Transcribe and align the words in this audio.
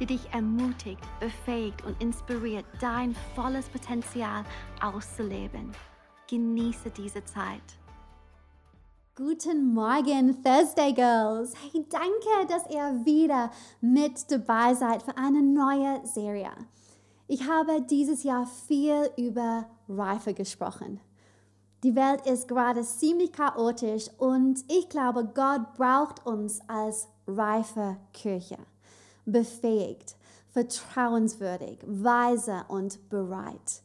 die 0.00 0.06
dich 0.06 0.32
ermutigt, 0.32 1.02
befähigt 1.20 1.84
und 1.84 2.00
inspiriert, 2.02 2.64
dein 2.80 3.14
volles 3.34 3.68
Potenzial 3.68 4.44
auszuleben. 4.82 5.72
Genieße 6.28 6.90
diese 6.90 7.24
Zeit. 7.24 7.62
Guten 9.16 9.72
Morgen, 9.72 10.42
Thursday 10.42 10.92
Girls. 10.92 11.52
Hey, 11.62 11.86
danke, 11.88 12.48
dass 12.48 12.68
ihr 12.68 13.04
wieder 13.04 13.50
mit 13.80 14.30
dabei 14.30 14.74
seid 14.74 15.02
für 15.04 15.16
eine 15.16 15.40
neue 15.40 16.04
Serie. 16.04 16.50
Ich 17.28 17.48
habe 17.48 17.80
dieses 17.82 18.24
Jahr 18.24 18.46
viel 18.66 19.10
über 19.16 19.66
Reife 19.88 20.34
gesprochen. 20.34 21.00
Die 21.84 21.94
Welt 21.94 22.26
ist 22.26 22.48
gerade 22.48 22.82
ziemlich 22.82 23.32
chaotisch 23.32 24.08
und 24.18 24.64
ich 24.68 24.88
glaube, 24.88 25.30
Gott 25.32 25.74
braucht 25.74 26.26
uns 26.26 26.60
als 26.68 27.08
reife 27.26 27.96
Kirche 28.12 28.58
befähigt, 29.26 30.16
vertrauenswürdig, 30.52 31.78
weise 31.84 32.64
und 32.68 33.08
bereit. 33.08 33.82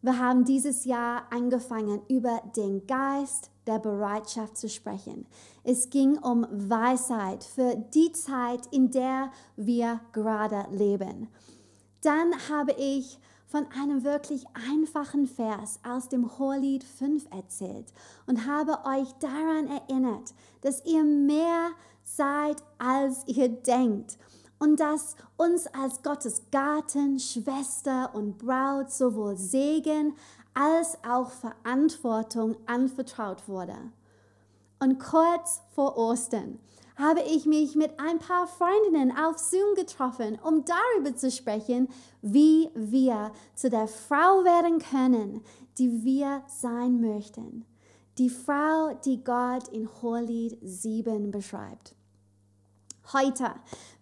Wir 0.00 0.18
haben 0.18 0.44
dieses 0.44 0.84
Jahr 0.84 1.24
angefangen, 1.30 2.00
über 2.08 2.40
den 2.56 2.86
Geist 2.86 3.50
der 3.66 3.80
Bereitschaft 3.80 4.56
zu 4.56 4.68
sprechen. 4.68 5.26
Es 5.64 5.90
ging 5.90 6.18
um 6.18 6.46
Weisheit 6.50 7.42
für 7.42 7.74
die 7.94 8.12
Zeit, 8.12 8.66
in 8.70 8.90
der 8.90 9.32
wir 9.56 10.00
gerade 10.12 10.66
leben. 10.70 11.28
Dann 12.02 12.32
habe 12.48 12.72
ich 12.78 13.18
von 13.48 13.66
einem 13.80 14.04
wirklich 14.04 14.44
einfachen 14.70 15.26
Vers 15.26 15.80
aus 15.82 16.08
dem 16.08 16.38
Hohelied 16.38 16.84
5 16.84 17.26
erzählt 17.30 17.92
und 18.26 18.46
habe 18.46 18.78
euch 18.84 19.10
daran 19.14 19.66
erinnert, 19.66 20.34
dass 20.60 20.84
ihr 20.84 21.02
mehr 21.02 21.70
seid, 22.16 22.62
als 22.78 23.26
ihr 23.26 23.48
denkt 23.48 24.18
und 24.58 24.80
dass 24.80 25.16
uns 25.36 25.66
als 25.68 26.02
Gottes 26.02 26.42
Garten, 26.50 27.18
Schwester 27.18 28.14
und 28.14 28.38
Braut 28.38 28.90
sowohl 28.90 29.36
Segen 29.36 30.14
als 30.54 30.98
auch 31.08 31.30
Verantwortung 31.30 32.56
anvertraut 32.66 33.48
wurde. 33.48 33.76
Und 34.80 34.98
kurz 34.98 35.62
vor 35.74 35.96
Ostern 35.96 36.58
habe 36.96 37.20
ich 37.20 37.46
mich 37.46 37.76
mit 37.76 37.92
ein 38.00 38.18
paar 38.18 38.48
Freundinnen 38.48 39.16
auf 39.16 39.38
Zoom 39.38 39.76
getroffen, 39.76 40.38
um 40.42 40.64
darüber 40.64 41.16
zu 41.16 41.30
sprechen, 41.30 41.88
wie 42.22 42.70
wir 42.74 43.30
zu 43.54 43.70
der 43.70 43.86
Frau 43.86 44.44
werden 44.44 44.80
können, 44.80 45.42
die 45.78 46.04
wir 46.04 46.42
sein 46.48 47.00
möchten. 47.00 47.64
Die 48.18 48.30
Frau, 48.30 48.98
die 49.04 49.22
Gott 49.22 49.68
in 49.68 49.88
Hohelied 50.02 50.58
7 50.60 51.30
beschreibt. 51.30 51.94
Heute 53.14 53.52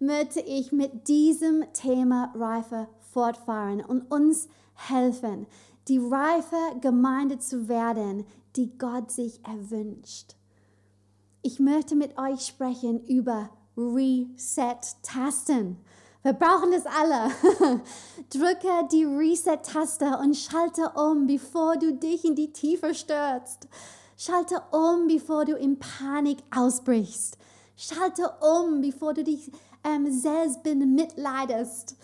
möchte 0.01 0.41
ich 0.41 0.73
mit 0.73 1.07
diesem 1.07 1.65
Thema 1.73 2.33
Reife 2.35 2.89
fortfahren 3.13 3.81
und 3.81 4.11
uns 4.11 4.49
helfen, 4.75 5.47
die 5.87 5.99
reife 5.99 6.57
Gemeinde 6.81 7.39
zu 7.39 7.69
werden, 7.69 8.27
die 8.57 8.77
Gott 8.77 9.13
sich 9.13 9.47
erwünscht. 9.47 10.35
Ich 11.43 11.61
möchte 11.61 11.95
mit 11.95 12.19
euch 12.19 12.47
sprechen 12.47 13.07
über 13.07 13.51
Reset-Tasten. 13.77 15.77
Wir 16.25 16.33
brauchen 16.33 16.73
es 16.73 16.87
alle. 16.87 17.31
Drücke 18.31 18.89
die 18.91 19.05
Reset-Taste 19.05 20.19
und 20.19 20.37
schalte 20.37 20.91
um, 20.97 21.29
bevor 21.29 21.77
du 21.77 21.93
dich 21.93 22.25
in 22.25 22.35
die 22.35 22.53
Tiefe 22.53 22.93
stürzt. 22.93 23.69
Schalte 24.17 24.61
um, 24.73 25.07
bevor 25.07 25.45
du 25.45 25.55
in 25.55 25.79
Panik 25.79 26.39
ausbrichst. 26.53 27.39
Schalte 27.77 28.31
um, 28.41 28.81
bevor 28.81 29.15
du 29.15 29.23
dich 29.23 29.53
ähm, 29.85 30.11
selbst 30.11 30.63
bemitleidest. 30.63 31.97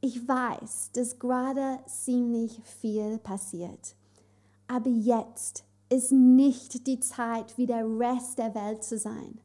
Ich 0.00 0.26
weiß, 0.26 0.90
dass 0.94 1.18
gerade 1.18 1.78
ziemlich 1.86 2.60
viel 2.64 3.18
passiert. 3.18 3.94
Aber 4.66 4.90
jetzt 4.90 5.64
ist 5.88 6.10
nicht 6.10 6.86
die 6.86 6.98
Zeit, 6.98 7.56
wie 7.56 7.66
der 7.66 7.86
Rest 7.86 8.38
der 8.38 8.54
Welt 8.54 8.82
zu 8.82 8.98
sein. 8.98 9.40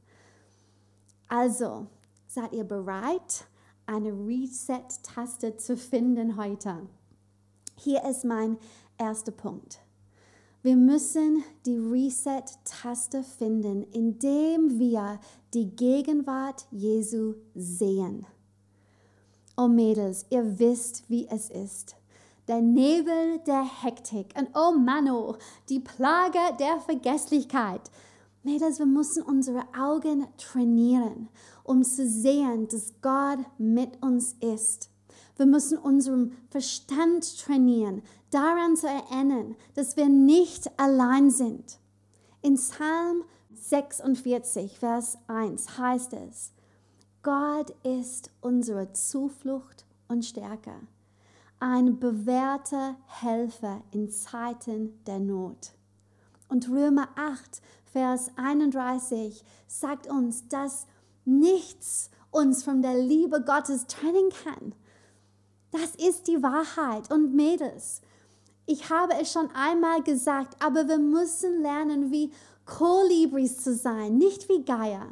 Also, 1.28 1.88
seid 2.28 2.54
ihr 2.54 2.64
bereit, 2.64 3.46
eine 3.86 4.12
Reset-Taste 4.12 5.58
zu 5.58 5.78
finden 5.78 6.38
heute? 6.38 6.88
Hier 7.76 8.04
ist 8.06 8.26
mein 8.26 8.58
erster 8.98 9.32
Punkt. 9.32 9.80
Wir 10.64 10.76
müssen 10.76 11.44
die 11.66 11.78
Reset-Taste 11.78 13.24
finden, 13.24 13.84
indem 13.92 14.80
wir 14.80 15.20
die 15.54 15.76
Gegenwart 15.76 16.66
Jesu 16.72 17.36
sehen. 17.54 18.26
Oh 19.56 19.68
Mädels, 19.68 20.26
ihr 20.30 20.58
wisst, 20.60 21.04
wie 21.10 21.28
es 21.28 21.50
ist. 21.50 21.96
Der 22.48 22.62
Nebel 22.62 23.40
der 23.46 23.66
Hektik 23.84 24.34
und 24.38 24.50
oh 24.56 24.72
Mano, 24.72 25.38
die 25.70 25.80
Plage 25.80 26.40
der 26.60 26.80
Vergesslichkeit. 26.80 27.82
Mädels, 28.44 28.80
wir 28.80 28.86
müssen 28.86 29.24
unsere 29.24 29.64
Augen 29.78 30.26
trainieren, 30.38 31.30
um 31.64 31.84
zu 31.84 32.08
sehen, 32.08 32.68
dass 32.68 32.94
Gott 33.02 33.40
mit 33.58 34.02
uns 34.02 34.34
ist. 34.40 34.90
Wir 35.38 35.46
müssen 35.46 35.78
unseren 35.78 36.36
Verstand 36.50 37.40
trainieren, 37.40 38.02
daran 38.32 38.76
zu 38.76 38.88
erinnern, 38.88 39.56
dass 39.76 39.96
wir 39.96 40.10
nicht 40.10 40.70
allein 40.80 41.30
sind. 41.30 41.80
In 42.42 42.56
Psalm 42.56 43.24
46, 43.54 44.78
Vers 44.78 45.18
1 45.28 45.78
heißt 45.78 46.14
es, 46.14 46.54
Gott 47.24 47.72
ist 47.84 48.32
unsere 48.42 48.94
Zuflucht 48.94 49.86
und 50.08 50.26
Stärke, 50.26 50.74
ein 51.60 52.00
bewährter 52.00 52.96
Helfer 53.06 53.82
in 53.92 54.10
Zeiten 54.10 55.04
der 55.06 55.20
Not. 55.20 55.74
Und 56.48 56.70
Römer 56.70 57.10
8, 57.16 57.62
Vers 57.92 58.32
31 58.38 59.44
sagt 59.68 60.08
uns, 60.08 60.48
dass 60.48 60.88
nichts 61.26 62.10
uns 62.32 62.64
von 62.64 62.82
der 62.82 62.98
Liebe 62.98 63.44
Gottes 63.44 63.88
trennen 63.88 64.30
kann. 64.44 64.74
Das 65.80 65.94
ist 65.96 66.28
die 66.28 66.42
Wahrheit. 66.42 67.12
Und 67.12 67.36
Mädels, 67.36 68.02
ich 68.66 68.90
habe 68.90 69.14
es 69.22 69.32
schon 69.32 69.48
einmal 69.52 70.02
gesagt, 70.02 70.56
aber 70.64 70.88
wir 70.88 70.98
müssen 70.98 71.62
lernen, 71.62 72.12
wie 72.12 72.32
Kolibris 72.66 73.64
zu 73.64 73.76
sein, 73.76 74.18
nicht 74.18 74.50
wie 74.50 74.66
Geier. 74.66 75.06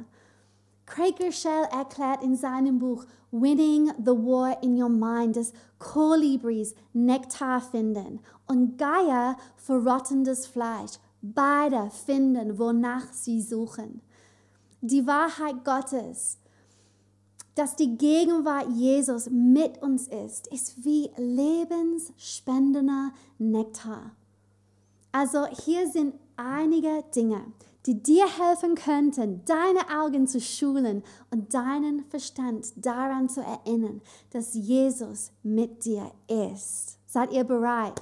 Craig 0.88 1.20
Rochelle 1.22 1.70
erklärt 1.72 2.24
in 2.24 2.36
seinem 2.36 2.80
Buch 2.80 3.06
Winning 3.30 3.92
the 4.00 4.12
War 4.12 4.62
in 4.64 4.82
Your 4.82 4.90
Mind, 4.90 5.36
dass 5.36 5.54
Kolibris 5.78 6.74
Nektar 6.94 7.62
finden 7.62 8.20
und 8.48 8.78
Geier 8.80 9.38
verrottendes 9.58 10.48
Fleisch. 10.48 10.94
Beide 11.22 11.92
finden, 11.92 12.58
wonach 12.58 13.12
sie 13.12 13.42
suchen. 13.42 14.02
Die 14.82 15.06
Wahrheit 15.06 15.64
Gottes, 15.64 16.40
dass 17.56 17.76
die 17.76 17.98
Gegenwart 17.98 18.68
Jesus 18.70 19.30
mit 19.30 19.82
uns 19.82 20.08
ist, 20.08 20.48
ist 20.48 20.86
wie 20.86 21.10
lebensspendender 21.18 23.12
Nektar. 23.38 24.12
Also 25.12 25.46
hier 25.48 25.90
sind 25.90 26.14
einige 26.36 27.04
Dinge, 27.16 27.42
die 27.86 28.02
dir 28.02 28.26
helfen 28.28 28.76
könnten, 28.76 29.46
deine 29.46 30.02
Augen 30.02 30.28
zu 30.28 30.42
schulen 30.42 31.04
und 31.32 31.54
deinen 31.54 32.04
Verstand 32.06 32.74
daran 32.76 33.30
zu 33.30 33.42
erinnern, 33.42 34.02
dass 34.32 34.56
Jesus 34.56 35.32
mit 35.44 35.86
dir 35.86 36.12
ist. 36.28 36.98
Seid 37.06 37.32
ihr 37.32 37.44
bereit? 37.44 38.02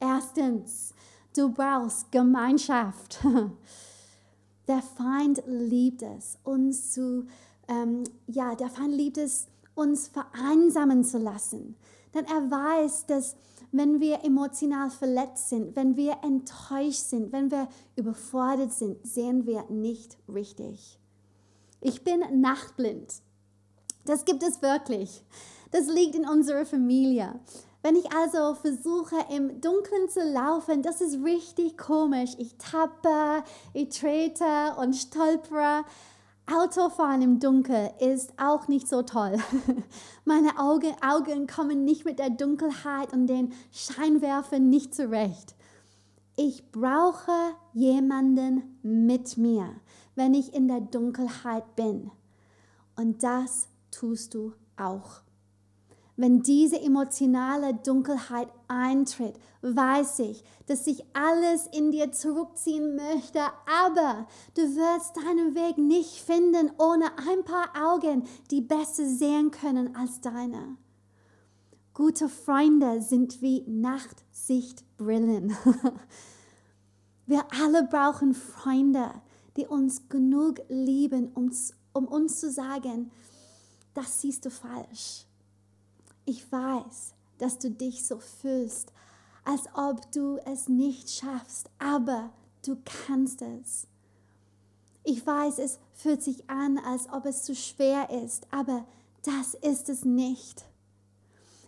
Erstens, 0.00 0.92
du 1.34 1.50
brauchst 1.50 2.10
Gemeinschaft. 2.12 3.20
Der 4.68 4.82
Feind 4.82 5.42
liebt 5.46 6.02
es, 6.02 6.38
uns 6.42 6.92
zu, 6.92 7.26
ähm, 7.68 8.04
ja, 8.26 8.54
der 8.54 8.68
Feind 8.68 8.94
liebt 8.94 9.18
es, 9.18 9.48
uns 9.74 10.08
vereinsamen 10.08 11.04
zu 11.04 11.18
lassen. 11.18 11.76
Denn 12.14 12.24
er 12.26 12.50
weiß, 12.50 13.06
dass 13.06 13.36
wenn 13.72 14.00
wir 14.00 14.24
emotional 14.24 14.88
verletzt 14.90 15.48
sind, 15.48 15.74
wenn 15.74 15.96
wir 15.96 16.18
enttäuscht 16.22 17.08
sind, 17.08 17.32
wenn 17.32 17.50
wir 17.50 17.66
überfordert 17.96 18.72
sind, 18.72 19.04
sehen 19.04 19.46
wir 19.46 19.64
nicht 19.68 20.16
richtig. 20.32 21.00
Ich 21.80 22.04
bin 22.04 22.40
nachtblind. 22.40 23.14
Das 24.04 24.24
gibt 24.24 24.42
es 24.42 24.62
wirklich. 24.62 25.24
Das 25.72 25.88
liegt 25.88 26.14
in 26.14 26.28
unserer 26.28 26.64
Familie. 26.64 27.40
Wenn 27.82 27.96
ich 27.96 28.10
also 28.12 28.54
versuche, 28.54 29.16
im 29.30 29.60
Dunkeln 29.60 30.08
zu 30.08 30.20
laufen, 30.20 30.82
das 30.82 31.00
ist 31.00 31.22
richtig 31.24 31.76
komisch. 31.76 32.30
Ich 32.38 32.54
tappe, 32.56 33.44
ich 33.72 33.88
trete 33.88 34.74
und 34.78 34.94
stolpere. 34.94 35.84
Autofahren 36.46 37.22
im 37.22 37.40
Dunkeln 37.40 37.88
ist 38.00 38.34
auch 38.38 38.68
nicht 38.68 38.86
so 38.86 39.02
toll. 39.02 39.38
Meine 40.26 40.58
Augen, 40.58 40.94
Augen 41.02 41.46
kommen 41.46 41.84
nicht 41.84 42.04
mit 42.04 42.18
der 42.18 42.30
Dunkelheit 42.30 43.12
und 43.14 43.26
den 43.28 43.54
Scheinwerfern 43.72 44.68
nicht 44.68 44.94
zurecht. 44.94 45.54
Ich 46.36 46.70
brauche 46.70 47.32
jemanden 47.72 48.78
mit 48.82 49.38
mir, 49.38 49.70
wenn 50.16 50.34
ich 50.34 50.52
in 50.52 50.68
der 50.68 50.80
Dunkelheit 50.80 51.76
bin. 51.76 52.10
Und 52.94 53.22
das 53.22 53.68
tust 53.90 54.34
du 54.34 54.52
auch. 54.76 55.23
Wenn 56.16 56.42
diese 56.42 56.80
emotionale 56.80 57.74
Dunkelheit 57.74 58.48
eintritt, 58.68 59.34
weiß 59.62 60.20
ich, 60.20 60.44
dass 60.66 60.84
sich 60.84 61.04
alles 61.12 61.66
in 61.66 61.90
dir 61.90 62.12
zurückziehen 62.12 62.94
möchte, 62.94 63.40
aber 63.66 64.28
du 64.54 64.62
wirst 64.62 65.16
deinen 65.16 65.56
Weg 65.56 65.76
nicht 65.76 66.20
finden 66.20 66.70
ohne 66.78 67.06
ein 67.18 67.44
paar 67.44 67.70
Augen, 67.76 68.22
die 68.52 68.60
besser 68.60 69.06
sehen 69.06 69.50
können 69.50 69.96
als 69.96 70.20
deine. 70.20 70.76
Gute 71.94 72.28
Freunde 72.28 73.02
sind 73.02 73.42
wie 73.42 73.64
Nachtsichtbrillen. 73.66 75.56
Wir 77.26 77.44
alle 77.60 77.84
brauchen 77.84 78.34
Freunde, 78.34 79.10
die 79.56 79.66
uns 79.66 80.08
genug 80.08 80.60
lieben, 80.68 81.32
um, 81.34 82.06
uns 82.06 82.38
zu 82.40 82.50
sagen, 82.52 83.10
das 83.94 84.20
siehst 84.20 84.44
du 84.44 84.50
falsch 84.50 85.26
ich 86.24 86.50
weiß, 86.50 87.14
dass 87.38 87.58
du 87.58 87.70
dich 87.70 88.06
so 88.06 88.18
fühlst, 88.18 88.92
als 89.44 89.62
ob 89.74 90.10
du 90.12 90.38
es 90.46 90.68
nicht 90.68 91.10
schaffst, 91.10 91.68
aber 91.78 92.30
du 92.64 92.76
kannst 92.84 93.42
es. 93.42 93.86
Ich 95.02 95.26
weiß, 95.26 95.58
es 95.58 95.78
fühlt 95.92 96.22
sich 96.22 96.48
an, 96.48 96.78
als 96.78 97.08
ob 97.12 97.26
es 97.26 97.42
zu 97.42 97.54
schwer 97.54 98.08
ist, 98.10 98.46
aber 98.50 98.86
das 99.22 99.54
ist 99.54 99.88
es 99.88 100.04
nicht. 100.04 100.64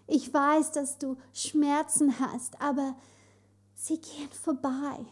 Ich 0.06 0.32
weiß, 0.32 0.73
dass 0.73 0.99
du 0.99 1.17
Schmerzen 1.35 2.19
hast, 2.19 2.61
aber 2.61 2.97
sie 3.75 4.00
gehen 4.00 4.31
vorbei. 4.31 5.05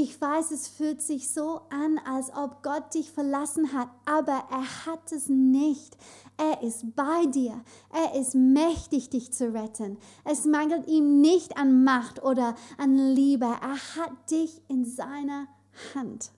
Ich 0.00 0.20
weiß, 0.20 0.52
es 0.52 0.68
fühlt 0.68 1.02
sich 1.02 1.28
so 1.28 1.62
an, 1.70 1.98
als 2.06 2.32
ob 2.32 2.62
Gott 2.62 2.94
dich 2.94 3.10
verlassen 3.10 3.72
hat, 3.72 3.88
aber 4.04 4.44
er 4.48 4.86
hat 4.86 5.10
es 5.10 5.28
nicht. 5.28 5.96
Er 6.36 6.62
ist 6.62 6.94
bei 6.94 7.26
dir. 7.26 7.64
Er 7.92 8.14
ist 8.14 8.36
mächtig, 8.36 9.10
dich 9.10 9.32
zu 9.32 9.52
retten. 9.52 9.98
Es 10.24 10.44
mangelt 10.44 10.86
ihm 10.86 11.20
nicht 11.20 11.56
an 11.56 11.82
Macht 11.82 12.22
oder 12.22 12.54
an 12.76 12.96
Liebe. 12.96 13.46
Er 13.46 13.96
hat 13.96 14.30
dich 14.30 14.62
in 14.68 14.84
seiner 14.84 15.48
Hand. 15.96 16.30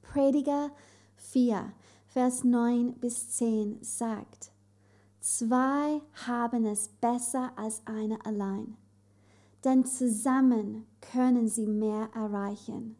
Prediger 0.00 0.70
4, 1.16 1.70
Vers 2.06 2.44
9 2.44 2.94
bis 2.94 3.28
10 3.28 3.82
sagt, 3.82 4.52
Zwei 5.20 6.00
haben 6.26 6.64
es 6.64 6.88
besser 6.88 7.52
als 7.56 7.82
eine 7.84 8.24
allein 8.24 8.78
denn 9.64 9.84
zusammen 9.84 10.86
können 11.00 11.48
sie 11.48 11.66
mehr 11.66 12.08
erreichen. 12.14 12.96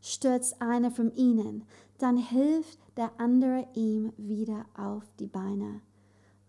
Stürzt 0.00 0.60
einer 0.60 0.90
von 0.90 1.14
ihnen, 1.14 1.64
dann 1.98 2.16
hilft 2.16 2.78
der 2.96 3.10
andere 3.18 3.66
ihm 3.74 4.12
wieder 4.16 4.66
auf 4.76 5.04
die 5.18 5.26
Beine. 5.26 5.80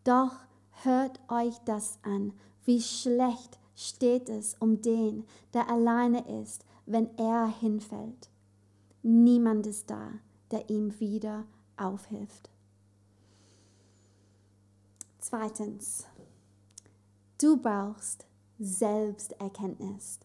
Doch 0.03 0.35
hört 0.83 1.19
euch 1.29 1.57
das 1.65 1.99
an, 2.03 2.33
wie 2.65 2.81
schlecht 2.81 3.59
steht 3.75 4.29
es 4.29 4.55
um 4.59 4.81
den, 4.81 5.25
der 5.53 5.69
alleine 5.69 6.41
ist, 6.41 6.65
wenn 6.85 7.09
er 7.17 7.47
hinfällt. 7.47 8.29
Niemand 9.03 9.67
ist 9.67 9.89
da, 9.89 10.11
der 10.51 10.69
ihm 10.69 10.99
wieder 10.99 11.45
aufhilft. 11.77 12.49
Zweitens, 15.19 16.05
du 17.39 17.57
brauchst 17.57 18.25
Selbsterkenntnis. 18.59 20.19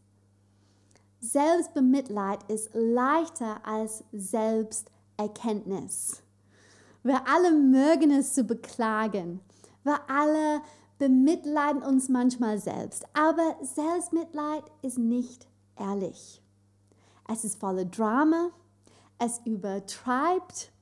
Selbstbemitleid 1.20 2.50
ist 2.50 2.70
leichter 2.72 3.60
als 3.66 4.04
Selbsterkenntnis. 4.12 6.22
Wir 7.02 7.28
alle 7.28 7.52
mögen 7.52 8.10
es 8.10 8.32
zu 8.34 8.44
beklagen. 8.44 9.40
Wir 9.84 10.00
alle 10.08 10.62
bemitleiden 10.98 11.82
uns 11.82 12.08
manchmal 12.08 12.58
selbst. 12.58 13.04
Aber 13.12 13.56
Selbstmitleid 13.60 14.64
ist 14.82 14.98
nicht 14.98 15.46
ehrlich. 15.78 16.42
Es 17.28 17.44
ist 17.44 17.60
voller 17.60 17.84
Drama, 17.84 18.50
es 19.18 19.42
übertreibt 19.44 20.72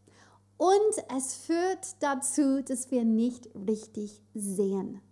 und 0.56 1.04
es 1.16 1.34
führt 1.34 2.00
dazu, 2.00 2.62
dass 2.62 2.90
wir 2.90 3.04
nicht 3.04 3.50
richtig 3.54 4.22
sehen. 4.34 5.02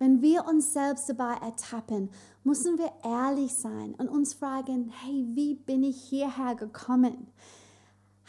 Wenn 0.00 0.22
wir 0.22 0.46
uns 0.46 0.72
selbst 0.72 1.10
dabei 1.10 1.34
ertappen, 1.42 2.08
müssen 2.42 2.78
wir 2.78 2.90
ehrlich 3.04 3.54
sein 3.54 3.94
und 3.98 4.08
uns 4.08 4.32
fragen, 4.32 4.90
hey, 5.02 5.26
wie 5.34 5.54
bin 5.54 5.82
ich 5.82 6.00
hierher 6.00 6.54
gekommen? 6.54 7.26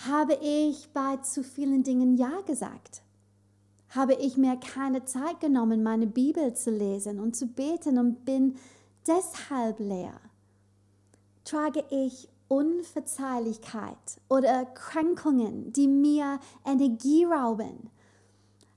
Habe 0.05 0.37
ich 0.41 0.89
bei 0.93 1.15
zu 1.17 1.43
vielen 1.43 1.83
Dingen 1.83 2.17
Ja 2.17 2.41
gesagt? 2.45 3.03
Habe 3.87 4.15
ich 4.15 4.35
mir 4.35 4.57
keine 4.57 5.05
Zeit 5.05 5.39
genommen, 5.39 5.81
meine 5.81 6.07
Bibel 6.07 6.53
zu 6.53 6.71
lesen 6.71 7.21
und 7.21 7.37
zu 7.37 7.47
beten 7.47 7.97
und 7.97 8.25
bin 8.25 8.57
deshalb 9.07 9.79
leer? 9.79 10.19
Trage 11.45 11.85
ich 11.89 12.27
Unverzeihlichkeit 12.49 14.19
oder 14.27 14.65
Kränkungen, 14.65 15.71
die 15.71 15.87
mir 15.87 16.41
Energie 16.65 17.23
rauben? 17.23 17.89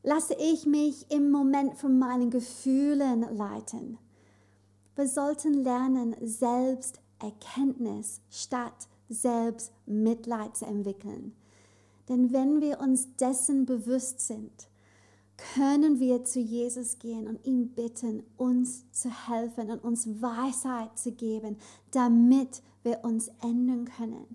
Lasse 0.04 0.34
ich 0.34 0.66
mich 0.66 1.10
im 1.10 1.32
Moment 1.32 1.76
von 1.76 1.98
meinen 1.98 2.30
Gefühlen 2.30 3.22
leiten. 3.36 3.98
Wir 4.94 5.08
sollten 5.08 5.64
lernen, 5.64 6.14
Selbsterkenntnis 6.20 8.20
statt 8.30 8.86
Selbstmitleid 9.08 10.56
zu 10.56 10.66
entwickeln. 10.66 11.34
Denn 12.08 12.32
wenn 12.32 12.60
wir 12.60 12.80
uns 12.80 13.16
dessen 13.16 13.64
bewusst 13.64 14.20
sind, 14.20 14.68
können 15.54 15.98
wir 15.98 16.24
zu 16.24 16.38
Jesus 16.38 16.98
gehen 16.98 17.26
und 17.26 17.44
ihn 17.44 17.70
bitten, 17.70 18.22
uns 18.36 18.90
zu 18.92 19.08
helfen 19.28 19.70
und 19.70 19.82
uns 19.82 20.06
Weisheit 20.20 20.98
zu 20.98 21.12
geben, 21.12 21.56
damit 21.90 22.62
wir 22.82 23.02
uns 23.02 23.30
ändern 23.42 23.86
können. 23.86 24.26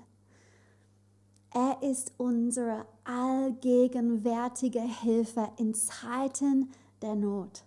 Er 1.51 1.82
ist 1.82 2.13
unsere 2.18 2.86
allgegenwärtige 3.06 4.82
Hilfe 4.82 5.50
in 5.58 5.74
Zeiten 5.74 6.70
der 7.01 7.15
Not. 7.15 7.63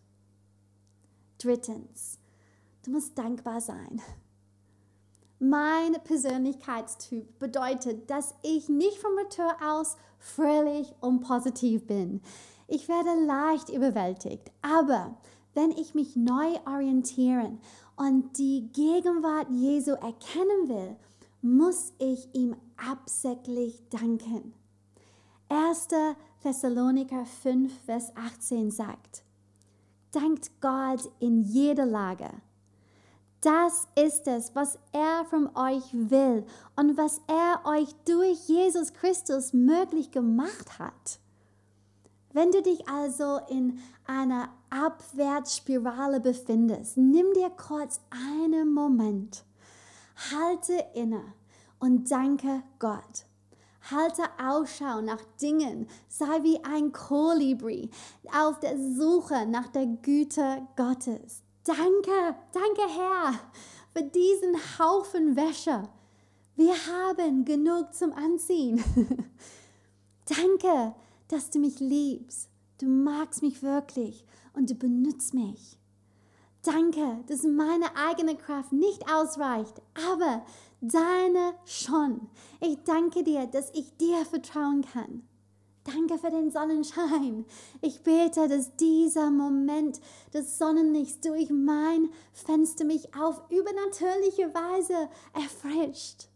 Drittens, 1.38 2.18
du 2.84 2.92
musst 2.92 3.18
dankbar 3.18 3.60
sein. 3.60 4.00
Mein 5.40 5.94
Persönlichkeitstyp 6.04 7.40
bedeutet, 7.40 8.08
dass 8.08 8.36
ich 8.42 8.68
nicht 8.68 8.98
vom 8.98 9.16
Natur 9.16 9.56
aus 9.60 9.96
fröhlich 10.20 10.94
und 11.00 11.22
positiv 11.22 11.84
bin. 11.88 12.20
Ich 12.68 12.88
werde 12.88 13.24
leicht 13.26 13.68
überwältigt, 13.68 14.52
aber 14.62 15.16
wenn 15.54 15.72
ich 15.72 15.96
mich 15.96 16.14
neu 16.14 16.54
orientieren 16.64 17.58
und 17.96 18.38
die 18.38 18.68
Gegenwart 18.72 19.50
Jesu 19.50 19.90
erkennen 19.90 20.68
will, 20.68 20.96
muss 21.42 21.92
ich 21.98 22.32
ihm 22.34 22.54
absichtlich 22.90 23.82
danken. 23.90 24.54
1. 25.48 25.88
Thessaloniker 26.42 27.24
5, 27.24 27.72
Vers 27.84 28.12
18 28.16 28.70
sagt, 28.70 29.22
Dankt 30.12 30.50
Gott 30.60 31.10
in 31.20 31.40
jeder 31.42 31.86
Lage. 31.86 32.30
Das 33.40 33.88
ist 33.96 34.28
es, 34.28 34.54
was 34.54 34.78
er 34.92 35.24
von 35.24 35.48
euch 35.56 35.84
will 35.92 36.44
und 36.76 36.96
was 36.96 37.20
er 37.26 37.68
euch 37.68 37.92
durch 38.04 38.48
Jesus 38.48 38.92
Christus 38.92 39.52
möglich 39.52 40.10
gemacht 40.10 40.78
hat. 40.78 41.18
Wenn 42.32 42.50
du 42.50 42.62
dich 42.62 42.88
also 42.88 43.40
in 43.48 43.80
einer 44.06 44.48
Abwärtsspirale 44.70 46.20
befindest, 46.20 46.96
nimm 46.96 47.32
dir 47.34 47.50
kurz 47.50 48.00
einen 48.10 48.72
Moment, 48.72 49.44
halte 50.30 50.84
inne 50.94 51.22
und 51.82 52.08
danke 52.12 52.62
Gott. 52.78 53.26
Halte 53.90 54.22
Ausschau 54.40 55.00
nach 55.00 55.20
Dingen, 55.40 55.88
sei 56.08 56.44
wie 56.44 56.62
ein 56.62 56.92
Kolibri 56.92 57.90
auf 58.32 58.60
der 58.60 58.78
Suche 58.78 59.46
nach 59.46 59.66
der 59.66 59.86
Güte 59.86 60.68
Gottes. 60.76 61.42
Danke, 61.64 62.36
danke 62.52 62.82
Herr 62.88 63.34
für 63.92 64.04
diesen 64.04 64.56
Haufen 64.78 65.34
Wäsche. 65.34 65.82
Wir 66.54 66.74
haben 66.86 67.44
genug 67.44 67.92
zum 67.92 68.12
Anziehen. 68.12 68.82
danke, 70.26 70.94
dass 71.26 71.50
du 71.50 71.58
mich 71.58 71.80
liebst. 71.80 72.48
Du 72.78 72.86
magst 72.86 73.42
mich 73.42 73.60
wirklich 73.60 74.24
und 74.54 74.70
du 74.70 74.76
benutzt 74.76 75.34
mich. 75.34 75.80
Danke, 76.62 77.24
dass 77.26 77.42
meine 77.42 77.96
eigene 77.96 78.36
Kraft 78.36 78.72
nicht 78.72 79.12
ausreicht, 79.12 79.82
aber 80.12 80.44
deine 80.82 81.54
schon. 81.64 82.28
Ich 82.60 82.76
danke 82.84 83.22
dir, 83.22 83.46
dass 83.46 83.70
ich 83.72 83.96
dir 83.96 84.24
vertrauen 84.26 84.82
kann. 84.82 85.22
Danke 85.84 86.18
für 86.18 86.30
den 86.30 86.50
Sonnenschein. 86.50 87.44
Ich 87.80 88.02
bete, 88.02 88.46
dass 88.46 88.76
dieser 88.76 89.30
Moment 89.30 90.00
des 90.32 90.58
Sonnenlichts 90.58 91.20
durch 91.20 91.50
mein 91.50 92.08
Fenster 92.32 92.84
mich 92.84 93.14
auf 93.16 93.42
übernatürliche 93.50 94.54
Weise 94.54 95.08
erfrischt. 95.32 96.28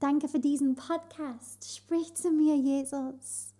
Danke 0.00 0.28
für 0.28 0.40
diesen 0.40 0.74
Podcast. 0.74 1.76
Sprich 1.76 2.14
zu 2.14 2.30
mir, 2.30 2.56
Jesus. 2.56 3.52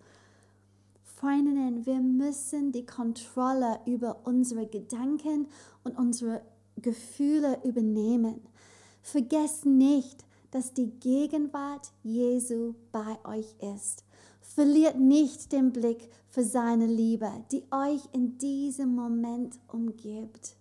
Freundinnen, 1.03 1.85
wir 1.85 2.01
müssen 2.01 2.73
die 2.73 2.87
Kontrolle 2.87 3.81
über 3.87 4.21
unsere 4.25 4.67
Gedanken 4.67 5.49
und 5.83 5.99
unsere 5.99 6.43
Gefühle 6.77 7.61
übernehmen. 7.65 8.41
Vergesst 9.11 9.65
nicht, 9.65 10.23
dass 10.51 10.75
die 10.75 10.91
Gegenwart 11.01 11.93
Jesu 12.03 12.75
bei 12.93 13.17
euch 13.25 13.55
ist. 13.75 14.05
Verliert 14.43 14.99
nicht 14.99 15.51
den 15.51 15.73
Blick 15.73 16.11
für 16.29 16.45
seine 16.45 16.85
Liebe, 16.85 17.31
die 17.51 17.65
euch 17.71 18.03
in 18.13 18.37
diesem 18.37 18.95
Moment 18.95 19.59
umgibt. 19.69 20.57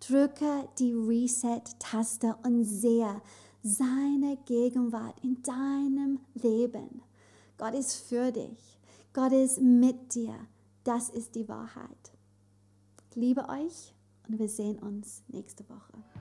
Drücke 0.00 0.66
die 0.78 0.94
Reset-Taste 0.94 2.36
und 2.42 2.64
sehe 2.64 3.20
seine 3.62 4.38
Gegenwart 4.46 5.22
in 5.22 5.42
deinem 5.42 6.20
Leben. 6.32 7.02
Gott 7.58 7.74
ist 7.74 7.96
für 7.96 8.32
dich. 8.32 8.78
Gott 9.12 9.32
ist 9.32 9.60
mit 9.60 10.14
dir. 10.14 10.34
Das 10.84 11.10
ist 11.10 11.34
die 11.34 11.46
Wahrheit. 11.50 12.12
Ich 13.10 13.16
liebe 13.16 13.46
euch 13.50 13.92
und 14.26 14.38
wir 14.38 14.48
sehen 14.48 14.78
uns 14.78 15.22
nächste 15.28 15.68
Woche. 15.68 16.15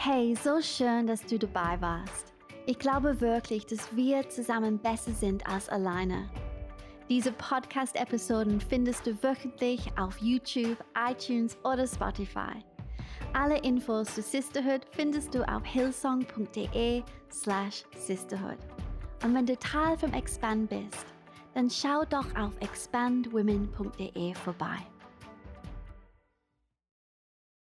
Hey, 0.00 0.36
so 0.36 0.60
schön, 0.62 1.08
dass 1.08 1.26
du 1.26 1.40
dabei 1.40 1.76
warst. 1.80 2.32
Ich 2.66 2.78
glaube 2.78 3.20
wirklich, 3.20 3.66
dass 3.66 3.96
wir 3.96 4.28
zusammen 4.28 4.78
besser 4.78 5.10
sind 5.10 5.44
als 5.48 5.68
alleine. 5.68 6.30
Diese 7.08 7.32
Podcast-Episoden 7.32 8.60
findest 8.60 9.08
du 9.08 9.20
wöchentlich 9.24 9.90
auf 9.98 10.16
YouTube, 10.18 10.76
iTunes 11.10 11.58
oder 11.64 11.84
Spotify. 11.84 12.62
Alle 13.32 13.58
Infos 13.58 14.14
zu 14.14 14.22
Sisterhood 14.22 14.86
findest 14.88 15.34
du 15.34 15.42
auf 15.48 15.64
hillsong.de 15.64 17.02
slash 17.32 17.82
sisterhood. 17.96 18.58
Und 19.24 19.34
wenn 19.34 19.46
du 19.46 19.56
Teil 19.56 19.98
vom 19.98 20.14
Expand 20.14 20.70
bist, 20.70 21.06
dann 21.54 21.68
schau 21.68 22.04
doch 22.04 22.32
auf 22.36 22.52
expandwomen.de 22.60 24.32
vorbei. 24.34 24.78